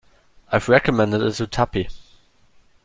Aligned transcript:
I've 0.51 0.67
recommended 0.67 1.21
it 1.21 1.33
to 1.33 1.45
Tuppy. 1.45 1.87